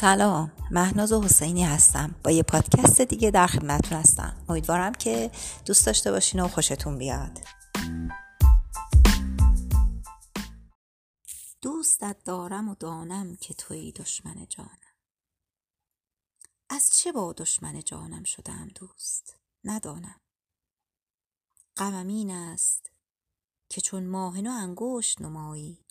سلام. 0.00 0.52
مهناز 0.70 1.12
و 1.12 1.22
حسینی 1.22 1.64
هستم. 1.64 2.14
با 2.24 2.30
یه 2.30 2.42
پادکست 2.42 3.00
دیگه 3.00 3.30
در 3.30 3.46
خدمتتون 3.46 3.98
هستم. 3.98 4.36
امیدوارم 4.48 4.92
که 4.92 5.30
دوست 5.66 5.86
داشته 5.86 6.10
باشین 6.10 6.40
و 6.40 6.48
خوشتون 6.48 6.98
بیاد. 6.98 7.38
دوستت 11.62 12.16
دارم 12.24 12.68
و 12.68 12.74
دانم 12.74 13.36
که 13.36 13.54
توی 13.54 13.92
دشمن 13.92 14.46
جانم. 14.48 14.94
از 16.68 16.90
چه 16.92 17.12
با 17.12 17.32
دشمن 17.32 17.80
جانم 17.80 18.24
شدم 18.24 18.68
دوست؟ 18.74 19.36
ندانم. 19.64 20.20
غمم 21.76 22.06
این 22.06 22.30
است 22.30 22.90
که 23.68 23.80
چون 23.80 24.06
ماهنو 24.06 24.50
انگشت 24.50 25.20
نمایی 25.20 25.84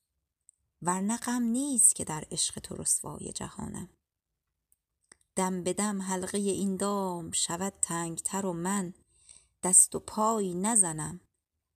ورنه 0.82 1.18
غم 1.18 1.44
نیست 1.44 1.96
که 1.96 2.04
در 2.04 2.24
عشق 2.32 2.60
تو 2.60 2.76
رسوای 2.76 3.34
جهانم. 3.34 3.90
دم 5.40 5.64
به 5.64 5.74
دم 5.74 6.02
حلقه 6.02 6.38
این 6.38 6.76
دام 6.76 7.32
شود 7.32 7.74
تنگتر 7.82 8.46
و 8.46 8.54
من 8.54 8.94
دست 9.64 9.96
و 9.96 10.00
پای 10.00 10.54
نزنم 10.54 11.20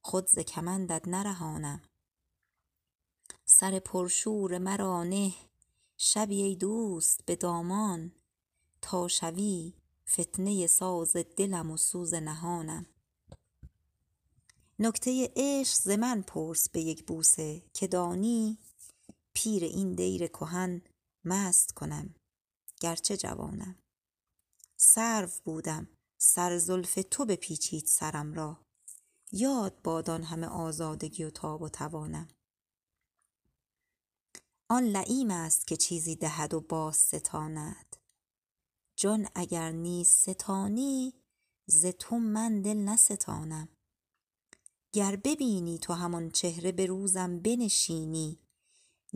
خود 0.00 0.26
ز 0.26 0.38
کمندت 0.38 1.08
نرهانم. 1.08 1.82
سر 3.44 3.78
پرشور 3.78 4.58
مرا 4.58 5.04
نه 5.04 5.34
شبی 5.96 6.42
ای 6.42 6.56
دوست 6.56 7.26
به 7.26 7.36
دامان 7.36 8.12
تا 8.82 9.08
شوی 9.08 9.72
فتنه 10.10 10.66
ساز 10.66 11.16
دلم 11.16 11.70
و 11.70 11.76
سوز 11.76 12.14
نهانم. 12.14 12.86
نکته 14.78 15.32
عشق 15.36 15.74
ز 15.74 15.88
من 15.88 16.22
پرس 16.22 16.68
به 16.68 16.80
یک 16.80 17.06
بوسه 17.06 17.62
که 17.72 17.86
دانی 17.86 18.58
پیر 19.32 19.64
این 19.64 19.94
دیر 19.94 20.26
کهن 20.26 20.82
مست 21.24 21.72
کنم. 21.72 22.14
گرچه 22.80 23.16
جوانم. 23.16 23.78
سرو 24.76 25.28
بودم. 25.44 25.88
سر 26.18 26.58
زلف 26.58 26.98
تو 27.10 27.24
بپیچید 27.24 27.86
سرم 27.86 28.34
را. 28.34 28.60
یاد 29.32 29.82
باد 29.82 30.10
آن 30.10 30.22
همه 30.22 30.46
آزادگی 30.46 31.24
و 31.24 31.30
تاب 31.30 31.62
و 31.62 31.68
توانم. 31.68 32.28
آن 34.68 34.82
لییم 34.82 35.30
است 35.30 35.66
که 35.66 35.76
چیزی 35.76 36.16
دهد 36.16 36.54
و 36.54 36.60
باز 36.60 36.96
ستاند. 36.96 37.96
جان 38.96 39.28
اگر 39.34 39.72
نیز 39.72 40.08
ستانی 40.08 41.14
ز 41.66 41.86
تو 41.86 42.18
من 42.18 42.62
دل 42.62 42.76
نستانم. 42.76 43.68
گر 44.92 45.16
ببینی 45.16 45.78
تو 45.78 45.92
همان 45.92 46.30
چهره 46.30 46.72
به 46.72 46.86
روزم 46.86 47.40
بنشینی 47.40 48.43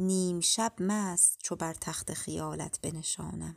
نیم 0.01 0.41
شب 0.41 0.73
مست 0.79 1.39
چو 1.43 1.57
بر 1.57 1.75
تخت 1.75 2.15
خیالت 2.15 2.81
بنشانم. 2.81 3.57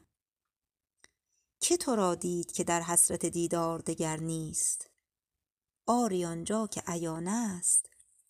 که 1.59 1.77
تو 1.77 1.95
را 1.95 2.15
دید 2.15 2.51
که 2.51 2.63
در 2.63 2.81
حسرت 2.81 3.25
دیدار 3.25 3.79
دگر 3.79 4.17
نیست؟ 4.17 4.89
آری 5.87 6.25
آنجا 6.25 6.67
که 6.67 6.83
عیان 6.87 7.27
است 7.27 7.89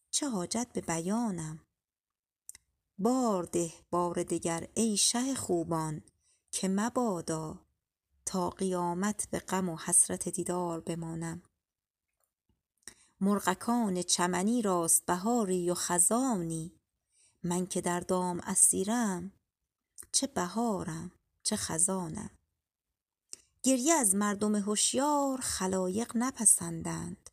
چه 0.10 0.30
حاجت 0.30 0.68
به 0.74 0.82
بیانم؟ 0.82 1.60
بار 2.98 3.44
ده 3.44 3.74
بار 3.90 4.24
دگر 4.24 4.68
ای 4.74 4.98
شه 4.98 5.36
خوبان 5.36 6.04
که 6.52 6.68
مبادا 6.68 7.66
تا 8.26 8.50
قیامت 8.50 9.28
به 9.30 9.40
غم 9.40 9.70
و 9.70 9.78
حسرت 9.78 10.30
دیدار 10.30 10.80
بمانم. 10.80 11.44
مرغکان 13.22 14.02
چمنی 14.02 14.62
راست 14.62 15.06
بهاری 15.06 15.70
و 15.70 15.74
خزانی 15.74 16.81
من 17.44 17.68
که 17.68 17.82
در 17.82 18.00
دام 18.00 18.40
اسیرم 18.40 19.32
چه 20.12 20.28
بهارم 20.28 21.12
چه 21.44 21.56
خزانم. 21.56 22.30
گریه 23.64 23.94
از 23.94 24.16
مردم 24.16 24.56
هوشیار 24.56 25.42
خلایق 25.42 26.12
نپسندند. 26.16 27.30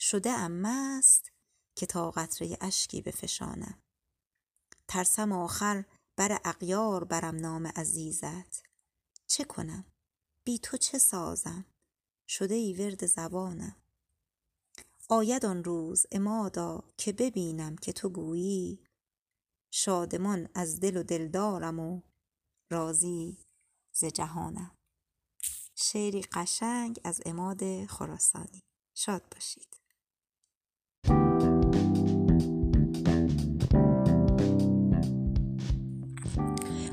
شده 0.00 0.30
ام 0.30 0.52
مست 0.52 1.32
که 1.74 1.86
تا 1.86 2.10
قطره 2.10 2.58
اشکی 2.60 3.02
بفشانم. 3.02 3.82
ترسم 4.88 5.32
آخر 5.32 5.84
بر 6.16 6.40
اغیار 6.44 7.04
برم 7.04 7.36
نام 7.36 7.66
عزیزت. 7.66 8.62
چه 9.26 9.44
کنم؟ 9.44 9.84
بی 10.44 10.58
تو 10.58 10.76
چه 10.76 10.98
سازم؟ 10.98 11.64
شده 12.28 12.54
ای 12.54 12.74
ورد 12.74 13.06
زبانم. 13.06 13.76
آید 15.08 15.46
آن 15.46 15.64
روز 15.64 16.06
امادا 16.12 16.84
که 16.96 17.12
ببینم 17.12 17.76
که 17.76 17.92
تو 17.92 18.08
گویی 18.08 18.84
شادمان 19.74 20.48
از 20.54 20.80
دل 20.80 20.96
و 20.96 21.02
دلدارم 21.02 21.80
و 21.80 22.00
راضی 22.70 23.38
ز 23.92 24.04
جهانم. 24.04 24.70
شعری 25.74 26.22
قشنگ 26.22 27.00
از 27.04 27.20
اماد 27.26 27.86
خراسانی. 27.86 28.62
شاد 28.94 29.22
باشید. 29.34 29.76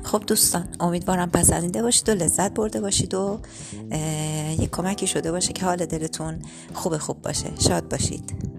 خب 0.04 0.24
دوستان 0.26 0.76
امیدوارم 0.80 1.30
پسندیده 1.30 1.82
باشید 1.82 2.08
و 2.08 2.12
لذت 2.12 2.54
برده 2.54 2.80
باشید 2.80 3.14
و 3.14 3.40
یک 4.58 4.70
کمکی 4.70 5.06
شده 5.06 5.32
باشه 5.32 5.52
که 5.52 5.64
حال 5.64 5.86
دلتون 5.86 6.42
خوب 6.74 6.98
خوب 6.98 7.22
باشه. 7.22 7.60
شاد 7.60 7.88
باشید. 7.88 8.49